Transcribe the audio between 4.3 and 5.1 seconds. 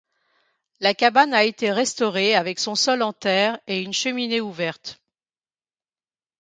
ouverte.